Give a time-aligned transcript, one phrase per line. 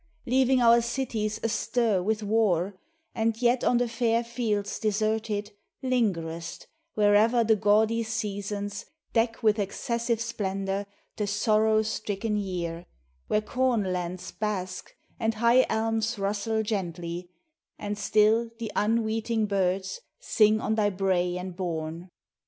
[0.25, 2.73] Leaving our cities astir with war;
[3.13, 5.51] And yet on the fair fields deserted
[5.83, 10.87] Lingerest, wherever the gaudy seasons Deck with excessive splendour
[11.17, 12.87] The sorrow stricken year,
[13.27, 17.29] Where cornlands bask and high elms rustle gently,
[17.77, 22.09] And still the unweeting birds sing on by brae and bourn.